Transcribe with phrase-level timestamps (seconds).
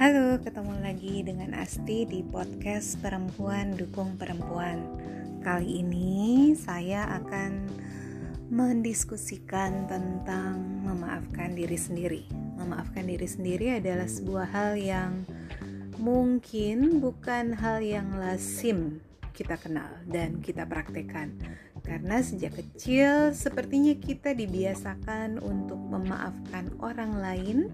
[0.00, 4.80] Halo, ketemu lagi dengan Asti di podcast Perempuan Dukung Perempuan.
[5.44, 7.68] Kali ini saya akan
[8.48, 10.56] mendiskusikan tentang
[10.88, 12.24] memaafkan diri sendiri.
[12.56, 15.20] Memaafkan diri sendiri adalah sebuah hal yang
[16.00, 19.04] mungkin bukan hal yang lazim
[19.36, 21.36] kita kenal dan kita praktekkan.
[21.84, 27.68] Karena sejak kecil sepertinya kita dibiasakan untuk memaafkan orang lain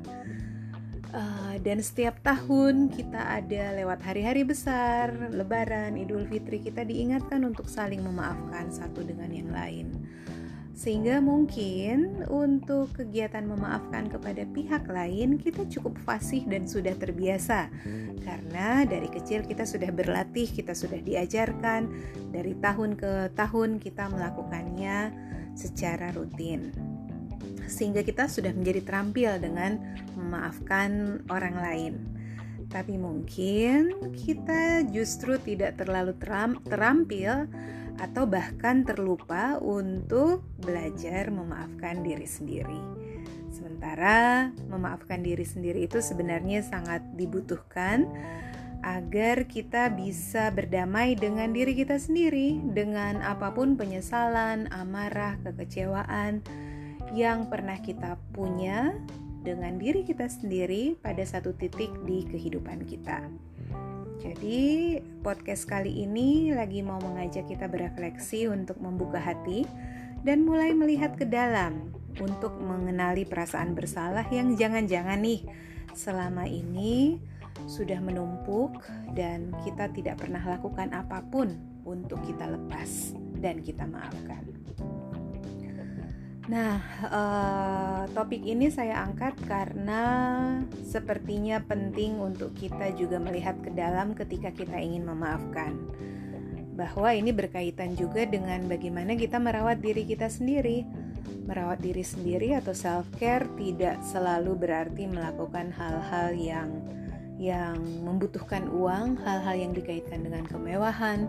[1.15, 7.71] Uh, dan setiap tahun kita ada lewat hari-hari besar, Lebaran, Idul Fitri, kita diingatkan untuk
[7.71, 9.95] saling memaafkan satu dengan yang lain.
[10.77, 17.73] Sehingga mungkin untuk kegiatan memaafkan kepada pihak lain kita cukup fasih dan sudah terbiasa.
[18.21, 21.89] Karena dari kecil kita sudah berlatih, kita sudah diajarkan,
[22.29, 25.17] dari tahun ke tahun kita melakukannya
[25.57, 26.96] secara rutin
[27.67, 29.79] sehingga kita sudah menjadi terampil dengan
[30.15, 31.95] memaafkan orang lain.
[32.67, 37.47] Tapi mungkin kita justru tidak terlalu teram, terampil
[37.97, 42.81] atau bahkan terlupa untuk belajar memaafkan diri sendiri.
[43.55, 48.05] Sementara memaafkan diri sendiri itu sebenarnya sangat dibutuhkan
[48.85, 56.45] agar kita bisa berdamai dengan diri kita sendiri, dengan apa pun penyesalan, amarah, kekecewaan,
[57.15, 58.95] yang pernah kita punya
[59.47, 63.23] dengan diri kita sendiri pada satu titik di kehidupan kita.
[64.19, 69.63] Jadi, podcast kali ini lagi mau mengajak kita berefleksi untuk membuka hati
[70.27, 75.47] dan mulai melihat ke dalam untuk mengenali perasaan bersalah yang jangan-jangan nih
[75.95, 77.23] selama ini
[77.65, 78.83] sudah menumpuk
[79.17, 84.43] dan kita tidak pernah lakukan apa pun untuk kita lepas dan kita maafkan.
[86.47, 86.79] Nah,
[87.11, 90.03] uh, topik ini saya angkat karena
[90.87, 95.75] sepertinya penting untuk kita juga melihat ke dalam ketika kita ingin memaafkan.
[96.79, 100.87] Bahwa ini berkaitan juga dengan bagaimana kita merawat diri kita sendiri.
[101.51, 106.71] Merawat diri sendiri atau self care tidak selalu berarti melakukan hal-hal yang
[107.43, 111.27] yang membutuhkan uang, hal-hal yang dikaitkan dengan kemewahan,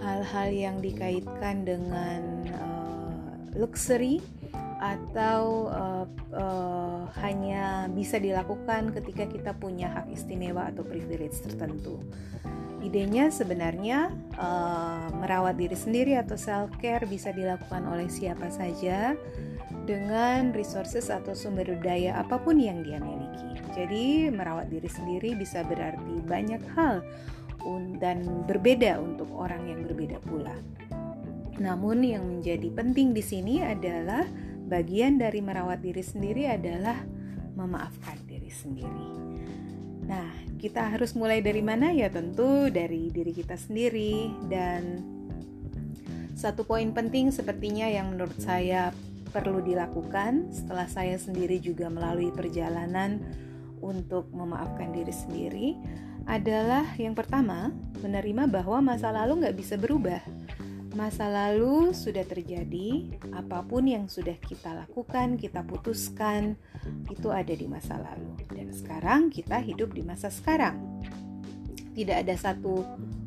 [0.00, 2.22] hal-hal yang dikaitkan dengan
[2.56, 2.76] uh,
[3.56, 4.20] luxury
[4.86, 11.98] atau uh, uh, hanya bisa dilakukan ketika kita punya hak istimewa atau privilege tertentu.
[12.84, 19.18] Idenya sebenarnya uh, merawat diri sendiri atau self care bisa dilakukan oleh siapa saja
[19.90, 23.58] dengan resources atau sumber daya apa pun yang dia miliki.
[23.74, 27.02] Jadi merawat diri sendiri bisa berarti banyak hal
[27.98, 30.54] dan berbeda untuk orang yang berbeda pula.
[31.58, 34.22] Namun yang menjadi penting di sini adalah
[34.66, 36.98] bagian dari merawat diri sendiri adalah
[37.56, 39.08] memaafkan diri sendiri.
[40.06, 40.28] Nah,
[40.58, 42.06] kita harus mulai dari mana ya?
[42.10, 45.02] Tentu dari diri kita sendiri dan
[46.36, 48.92] satu poin penting sepertinya yang menurut saya
[49.32, 53.18] perlu dilakukan setelah saya sendiri juga melalui perjalanan
[53.82, 55.68] untuk memaafkan diri sendiri
[56.26, 57.70] adalah yang pertama
[58.02, 60.18] menerima bahwa masa lalu nggak bisa berubah
[60.96, 66.56] Masa lalu sudah terjadi, apa pun yang sudah kita lakukan, kita putuskan,
[67.12, 68.32] itu ada di masa lalu.
[68.48, 71.04] Dan sekarang kita hidup di masa sekarang.
[71.92, 72.80] Tidak ada satu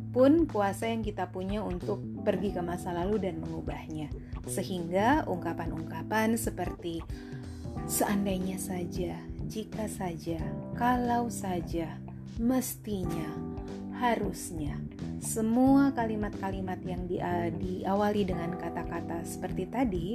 [0.09, 4.09] pun kuasa yang kita punya untuk pergi ke masa lalu dan mengubahnya.
[4.49, 7.05] Sehingga ungkapan-ungkapan seperti
[7.85, 9.13] seandainya saja,
[9.45, 10.41] jika saja,
[10.73, 12.01] kalau saja,
[12.41, 13.29] mestinya,
[13.99, 14.79] harusnya,
[15.19, 20.07] semua kalimat-kalimat yang di, uh, diawali dengan kata-kata seperti tadi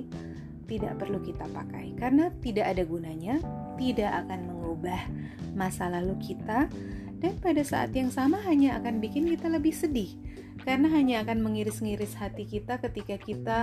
[0.65, 1.93] tidak perlu kita pakai.
[1.95, 3.37] Karena tidak ada gunanya,
[3.77, 5.01] tidak akan mengubah
[5.53, 6.67] masa lalu kita.
[7.21, 10.13] Dan pada saat yang sama hanya akan bikin kita lebih sedih.
[10.65, 13.59] Karena hanya akan mengiris-ngiris hati kita ketika kita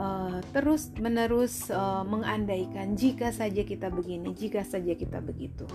[0.00, 5.68] uh, terus menerus uh, mengandaikan jika saja kita begini, jika saja kita begitu.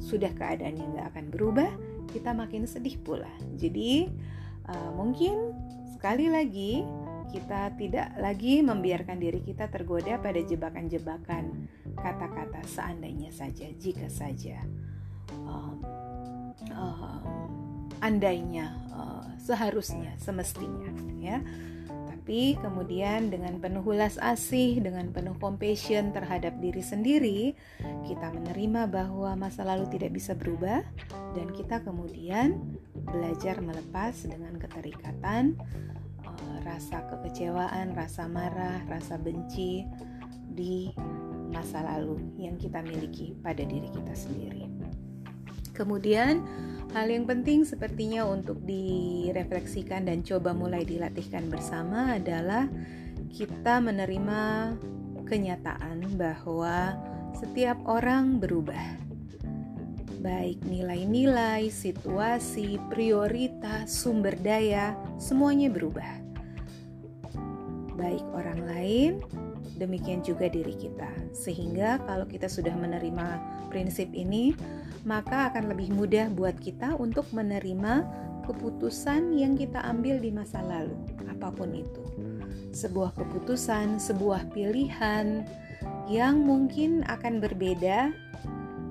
[0.00, 1.70] Sudah keadaannya nggak akan berubah,
[2.10, 3.30] kita makin sedih pula.
[3.58, 4.10] Jadi
[4.66, 5.54] uh, mungkin
[5.94, 6.82] sekali lagi
[7.30, 11.68] kita tidak lagi membiarkan diri kita tergoda pada jebakan-jebakan
[11.98, 14.62] kata-kata seandainya saja, jika saja,
[15.44, 15.82] um,
[16.70, 17.22] um,
[17.98, 21.42] andainya, uh, seharusnya, semestinya, ya.
[22.26, 27.54] Tapi kemudian dengan penuh ulas asih, dengan penuh compassion terhadap diri sendiri,
[28.02, 30.82] kita menerima bahwa masa lalu tidak bisa berubah
[31.38, 32.58] dan kita kemudian
[32.98, 35.54] belajar melepas dengan keterikatan
[36.26, 39.86] uh, rasa kekecewaan, rasa marah, rasa benci
[40.50, 40.90] di
[41.54, 44.66] masa lalu yang kita miliki pada diri kita sendiri.
[45.78, 46.42] Kemudian,
[46.96, 52.72] hal yang penting sepertinya untuk direfleksikan dan coba mulai dilatihkan bersama adalah
[53.28, 54.72] kita menerima
[55.28, 56.96] kenyataan bahwa
[57.36, 58.80] setiap orang berubah.
[60.24, 66.24] Baik nilai-nilai, situasi, prioritas, sumber daya, semuanya berubah.
[67.92, 69.12] Baik orang lain,
[69.76, 71.12] demikian juga diri kita.
[71.36, 73.36] Sehingga kalau kita sudah menerima
[73.68, 74.56] prinsip ini,
[75.06, 78.02] maka akan lebih mudah buat kita untuk menerima
[78.42, 80.98] keputusan yang kita ambil di masa lalu,
[81.30, 82.02] apa pun itu.
[82.74, 85.46] Sebuah keputusan, sebuah pilihan
[86.10, 88.10] yang mungkin akan berbeda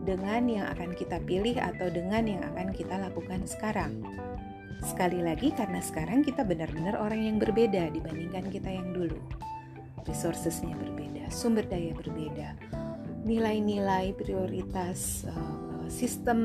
[0.08, 4.00] dengan yang akan kita pilih atau dengan yang akan kita lakukan sekarang.
[4.84, 9.20] Sekali lagi karena sekarang kita benar-benar orang yang berbeda dibandingkan kita yang dulu.
[10.06, 12.54] Resourcesnya berbeda, sumber daya berbeda,
[13.26, 16.40] nilai-nilai prioritas uh, sistem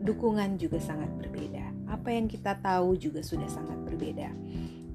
[0.00, 1.90] dukungan juga sangat berbeda.
[1.90, 4.30] Apa yang kita tahu juga sudah sangat berbeda.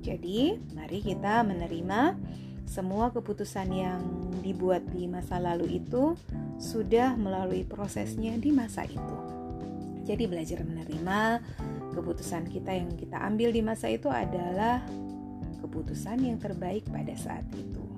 [0.01, 2.17] Jadi, mari kita menerima
[2.65, 4.01] semua keputusan yang
[4.41, 6.17] dibuat di masa lalu itu
[6.57, 9.17] sudah melalui prosesnya di masa itu.
[10.07, 11.43] Jadi, belajar menerima
[11.93, 14.81] keputusan kita yang kita ambil di masa itu adalah
[15.61, 17.90] keputusan yang terbaik pada saat itu.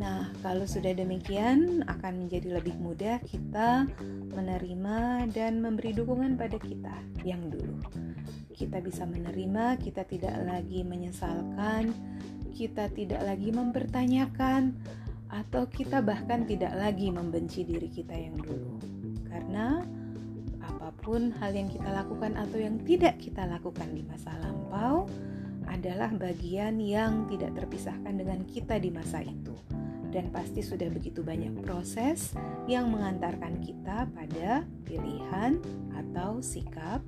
[0.00, 3.84] Nah, kalau sudah demikian, akan menjadi lebih mudah kita
[4.32, 7.76] menerima dan memberi dukungan pada kita yang dulu.
[8.56, 11.92] Kita bisa menerima, kita tidak lagi menyesalkan,
[12.56, 14.72] kita tidak lagi mempertanyakan,
[15.28, 18.80] atau kita bahkan tidak lagi membenci diri kita yang dulu,
[19.28, 19.84] karena
[20.64, 25.06] apa pun hal yang kita lakukan atau yang tidak kita lakukan di masa lampau
[25.70, 29.54] adalah bagian yang tidak terpisahkan dengan kita di masa itu
[30.10, 32.34] dan pasti sudah begitu banyak proses
[32.66, 35.62] yang mengantarkan kita pada pilihan
[35.94, 37.02] atau sikap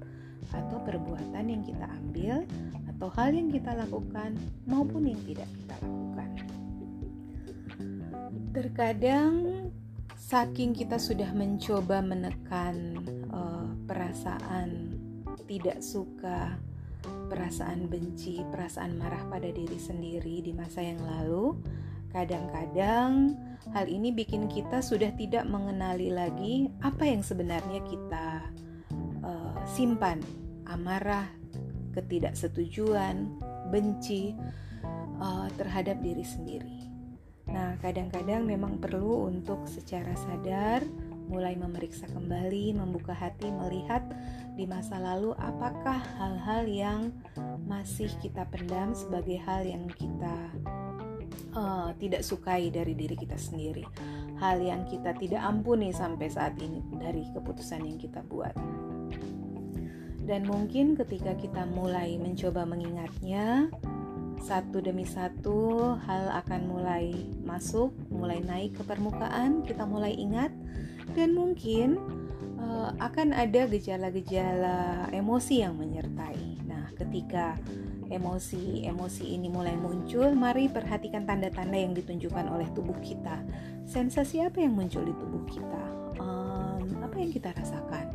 [0.51, 2.47] atau perbuatan yang kita ambil
[2.95, 6.31] atau hal yang kita lakukan maupun yang tidak kita lakukan.
[8.53, 9.33] Terkadang
[10.15, 13.03] saking kita sudah mencoba menekan
[13.35, 14.99] uh, perasaan
[15.51, 16.57] tidak suka,
[17.29, 21.59] perasaan benci, perasaan marah pada diri sendiri di masa yang lalu,
[22.13, 23.41] Kadang-kadang
[23.73, 28.29] hal ini bikin kita sudah tidak mengenali lagi apa yang sebenarnya kita
[29.25, 30.21] uh, simpan,
[30.69, 31.27] amarah,
[31.97, 33.33] ketidaksetujuan,
[33.73, 34.37] benci
[35.21, 36.79] uh, terhadap diri sendiri.
[37.49, 40.85] Nah, kadang-kadang memang perlu untuk secara sadar
[41.33, 44.05] mulai memeriksa kembali, membuka hati, melihat
[44.53, 47.01] di masa lalu apakah hal-hal yang
[47.65, 50.37] masih kita pendam sebagai hal yang kita
[51.57, 53.85] uh, tidak sukai dari diri kita sendiri,
[54.41, 58.53] hal yang kita tidak ampuni sampai saat ini dari keputusan yang kita buat.
[60.23, 63.67] Dan mungkin ketika kita mulai mencoba mengingatnya,
[64.43, 67.15] satu demi satu hal akan mulai
[67.47, 70.51] masuk, mulai naik ke permukaan, kita mulai ingat,
[71.15, 71.99] dan mungkin
[72.59, 76.63] uh, akan ada gejala-gejala emosi yang menyertai.
[76.67, 77.59] Nah, ketika
[78.13, 83.41] emosi-emosi ini mulai muncul, mari perhatikan tanda-tanda yang ditunjukkan oleh tubuh kita.
[83.89, 85.85] Sensasi apa yang muncul di tubuh kita?
[86.21, 88.13] Um, apa yang kita rasakan?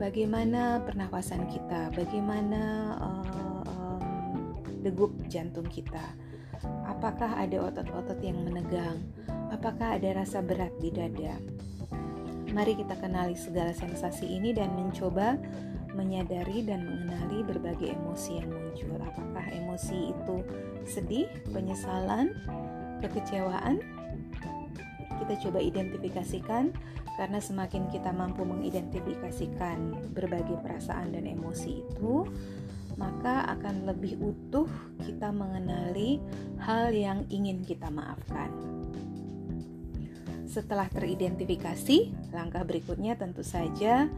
[0.00, 1.92] Bagaimana pernafasan kita?
[1.92, 2.62] Bagaimana
[3.02, 4.40] um,
[4.80, 6.02] degup jantung kita?
[6.88, 8.98] Apakah ada otot-otot yang menegang?
[9.52, 11.38] Apakah ada rasa berat di dada?
[12.48, 15.36] Mari kita kenali segala sensasi ini dan mencoba
[15.98, 18.94] menyadari dan mengenali berbagai emosi yang muncul.
[19.02, 20.36] Apakah emosi itu
[20.86, 22.38] sedih, penyesalan,
[23.02, 23.82] kekecewaan?
[25.18, 26.70] Kita coba identifikasikan
[27.18, 32.22] karena semakin kita mampu mengidentifikasikan berbagai perasaan dan emosi itu,
[32.94, 34.70] maka akan lebih utuh
[35.02, 36.22] kita mengenali
[36.62, 38.54] hal yang ingin kita maafkan.
[40.48, 44.08] Setelah teridentifikasi, langkah berikutnya tentu saja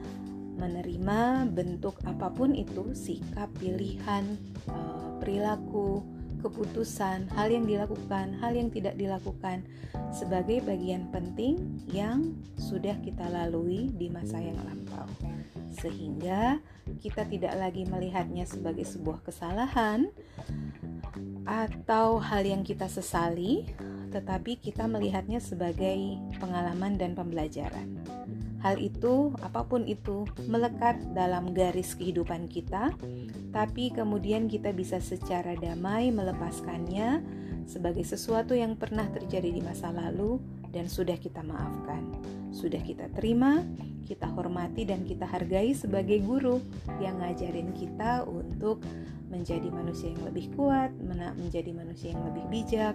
[0.60, 4.36] menerima bentuk apa pun itu, sikap, pilihan,
[4.68, 6.04] eh, perilaku,
[6.40, 9.64] keputusan, hal yang dilakukan, hal yang tidak dilakukan
[10.10, 15.06] sebagai bagian penting yang sudah kita lalui di masa yang lampau.
[15.70, 16.58] Sehingga
[16.98, 20.10] kita tidak lagi melihatnya sebagai sebuah kesalahan
[21.46, 23.68] atau hal yang kita sesali,
[24.10, 28.19] tetapi kita melihatnya sebagai pengalaman dan pembelajaran.
[28.60, 32.92] Hal itu, apa pun itu, melekat dalam garis kehidupan kita,
[33.56, 37.24] tapi kemudian kita bisa secara damai melepaskannya
[37.64, 40.36] sebagai sesuatu yang pernah terjadi di masa lalu
[40.76, 42.04] dan sudah kita maafkan.
[42.52, 43.64] Sudah kita terima,
[44.04, 46.58] kita hormati dan kita hargai sebagai guru
[47.00, 48.82] yang ngajarin kita untuk
[49.30, 50.90] menjadi manusia yang lebih kuat,
[51.38, 52.94] menjadi manusia yang lebih bijak,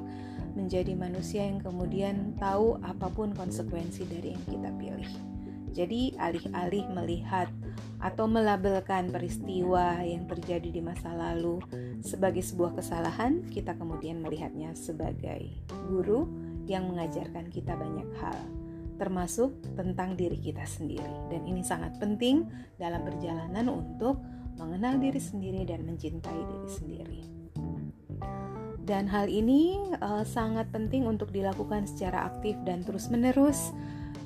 [0.60, 5.35] menjadi manusia yang kemudian tahu apa pun konsekuensi dari yang kita pilih.
[5.76, 7.52] Jadi, alih-alih melihat
[8.00, 11.60] atau melabelkan peristiwa yang terjadi di masa lalu
[12.00, 15.52] sebagai sebuah kesalahan, kita kemudian melihatnya sebagai
[15.92, 16.32] guru
[16.64, 18.40] yang mengajarkan kita banyak hal,
[18.96, 21.28] termasuk tentang diri kita sendiri.
[21.28, 22.48] Dan ini sangat penting
[22.80, 24.24] dalam perjalanan untuk
[24.56, 27.22] mengenal diri sendiri dan mencintai diri sendiri.
[28.86, 33.74] Dan hal ini uh, sangat penting untuk dilakukan secara aktif dan terus-menerus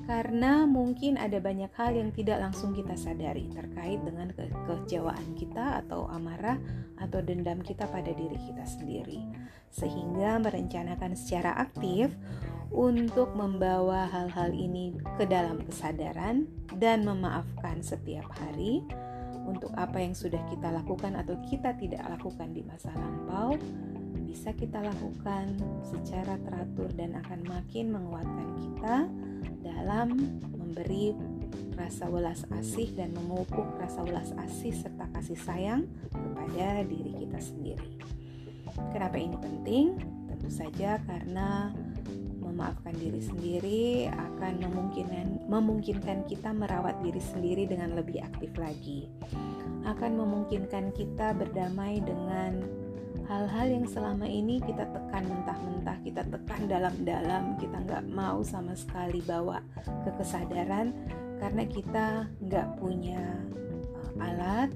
[0.10, 5.86] karena mungkin ada banyak hal yang tidak langsung kita sadari terkait dengan ke kekecewaan kita
[5.86, 6.58] atau amarah
[6.98, 9.22] atau dendam kita pada diri kita sendiri.
[9.70, 12.10] Sehingga merencanakan secara aktif
[12.74, 16.50] untuk membawa hal-hal ini ke dalam kesadaran
[16.82, 18.82] dan memaafkan setiap hari
[19.46, 23.54] untuk apa yang sudah kita lakukan atau kita tidak lakukan di masa lampau
[24.26, 28.96] bisa kita lakukan secara teratur dan akan makin menguatkan kita
[29.64, 30.16] dalam
[30.56, 31.16] memberi
[31.80, 37.90] rasa welas asih dan memupuk rasa welas asih serta kasih sayang kepada diri kita sendiri.
[38.92, 39.96] Kenapa ini penting?
[40.28, 41.72] Tentu saja karena
[42.40, 49.08] memaafkan diri sendiri akan memungkinkan memungkinkan kita merawat diri sendiri dengan lebih aktif lagi.
[49.88, 52.60] Akan memungkinkan kita berdamai dengan
[53.30, 59.22] hal-hal yang selama ini kita tekan mentah-mentah, kita tekan dalam-dalam, kita nggak mau sama sekali
[59.22, 60.90] bawa ke kesadaran
[61.38, 63.22] karena kita nggak punya
[64.18, 64.74] uh, alat,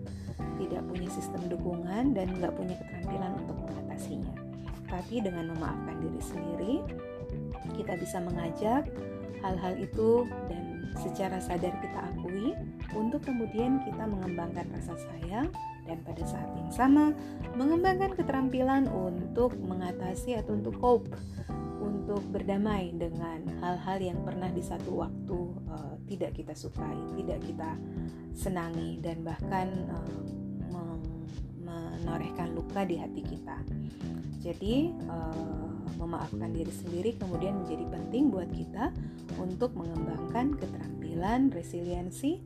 [0.62, 4.34] tidak punya sistem dukungan dan nggak punya keterampilan untuk mengatasinya.
[4.86, 6.76] Tapi dengan memaafkan diri sendiri,
[7.74, 8.86] kita bisa mengajak
[9.42, 12.54] hal-hal itu dan secara sadar kita akui
[12.94, 15.50] untuk kemudian kita mengembangkan rasa sayang
[15.84, 17.12] dan pada saat yang sama
[17.56, 21.12] mengembangkan keterampilan untuk mengatasi atau untuk cope
[21.84, 25.40] untuk berdamai dengan hal-hal yang pernah di satu waktu
[25.72, 27.76] uh, tidak kita sukai, tidak kita
[28.36, 30.24] senangi dan bahkan uh,
[32.04, 33.58] menorehkan luka di hati kita.
[34.44, 38.92] Jadi uh, memaafkan diri sendiri kemudian menjadi penting buat kita
[39.40, 42.44] untuk mengembangkan keterampilan resiliensi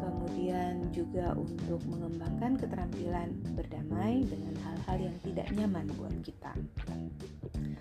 [0.00, 6.52] kemudian juga untuk mengembangkan keterampilan berdamai dengan hal-hal yang tidak nyaman buat kita.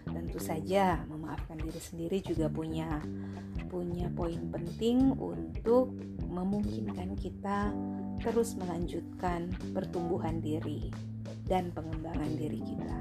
[0.08, 3.04] Tentu saja memaafkan diri sendiri juga punya
[3.68, 5.92] punya poin penting untuk
[6.32, 7.72] memungkinkan kita
[8.24, 10.92] terus melanjutkan pertumbuhan diri
[11.46, 12.98] dan pengembangan diri kita.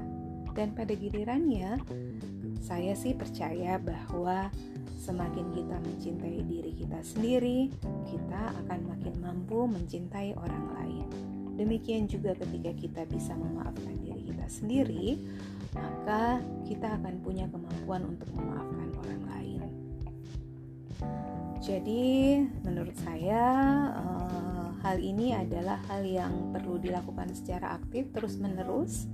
[0.55, 1.75] Dan pada gilirannya,
[2.65, 4.49] saya sih percaya bahwa
[5.05, 7.69] Semakin kita mencintai diri kita sendiri,
[8.09, 11.05] kita akan makin mampu mencintai orang lain.
[11.61, 15.21] Demikian juga ketika kita bisa memaafkan diri kita sendiri,
[15.77, 19.61] maka kita akan punya kemampuan untuk memaafkan orang lain.
[21.61, 23.45] Jadi, menurut saya,
[23.93, 29.05] uh, hal ini adalah hal yang perlu dilakukan secara aktif terus-menerus.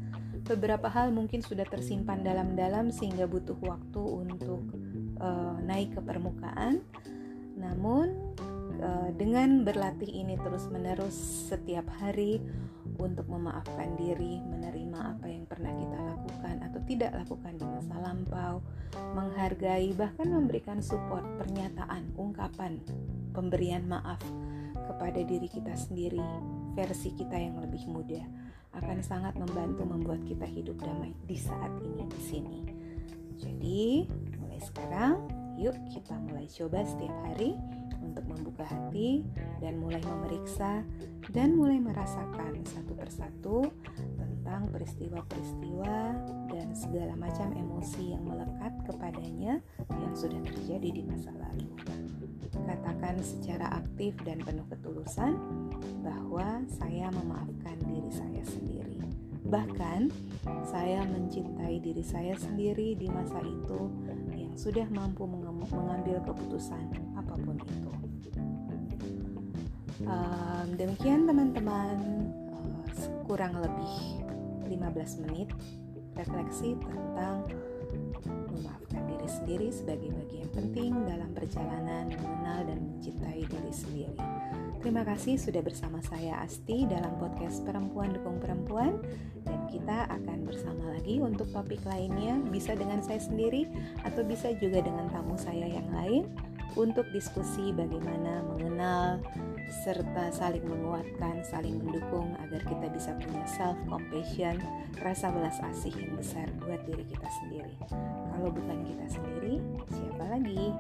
[0.52, 4.60] Beberapa hal mungkin sudah tersimpan dalam-dalam, sehingga butuh waktu untuk
[5.24, 6.84] uh, naik ke permukaan.
[7.56, 8.36] Namun
[8.84, 12.44] uh, dengan berlatih ini terus-menerus setiap hari
[13.00, 18.60] untuk memaafkan diri, menerima apa yang pernah kita lakukan atau tidak lakukan di masa lampau,
[19.16, 22.84] menghargai bahkan memberikan support, pernyataan, ungkapan,
[23.32, 24.20] pemberian maaf
[24.76, 26.20] kepada diri kita sendiri,
[26.76, 28.41] versi kita yang lebih muda
[28.78, 32.60] akan sangat membantu membuat kita hidup damai di saat ini di sini.
[33.42, 33.82] Jadi,
[34.62, 35.26] sekarang,
[35.58, 37.58] yuk kita mulai coba setiap hari
[38.02, 39.26] untuk membuka hati
[39.58, 40.86] dan mulai memeriksa
[41.34, 43.58] dan mulai merasakan satu persatu
[44.18, 45.96] tentang peristiwa-peristiwa
[46.50, 51.70] dan segala macam emosi yang melekat kepadanya yang sudah terjadi di masa lalu.
[52.52, 55.40] Katakan secara aktif dan penuh ketulusan
[56.04, 59.00] bahwa saya memaafkan diri saya sendiri.
[59.48, 60.12] Bahkan,
[60.64, 63.92] saya mencintai diri saya sendiri di masa itu
[64.36, 67.92] yang sudah mampu mengambil keputusan apa pun itu.
[70.08, 71.98] Um, demikian teman-teman,
[72.52, 72.84] uh,
[73.28, 74.24] kurang lebih
[74.68, 75.50] 15 menit
[76.16, 77.46] refleksi tentang
[78.28, 84.18] memaafkan diri sendiri sebagai bagian penting dalam perjalanan mengenal dan mencintai diri sendiri.
[84.82, 88.98] Terima kasih sudah bersama saya Asti dalam podcast Perempuan Dukung Perempuan
[89.46, 93.70] dan kita akan bersama lagi untuk topik lainnya bisa dengan saya sendiri
[94.02, 96.26] atau bisa juga dengan tamu saya yang lain
[96.74, 99.22] untuk diskusi bagaimana mengenal
[99.72, 104.60] serta saling menguatkan, saling mendukung agar kita bisa punya self compassion,
[105.00, 107.74] rasa belas asih yang besar buat diri kita sendiri.
[108.36, 110.76] Kalau bukan kita sendiri, siapa lagi?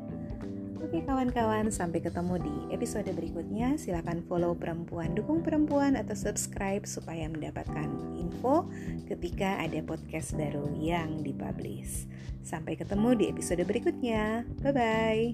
[0.81, 3.79] Oke kawan-kawan, sampai ketemu di episode berikutnya.
[3.79, 7.87] Silahkan follow Perempuan Dukung Perempuan atau subscribe supaya mendapatkan
[8.19, 8.67] info
[9.07, 12.09] ketika ada podcast baru yang dipublish.
[12.41, 14.43] Sampai ketemu di episode berikutnya.
[14.65, 15.31] Bye-bye.